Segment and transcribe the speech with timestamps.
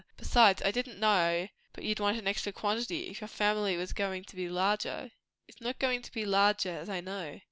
[0.17, 4.23] Besides, I didn't know but you'd want an extra quantity, if your family was goin'
[4.23, 5.11] to be larger."
[5.47, 7.39] "It is not going to be larger, as I know."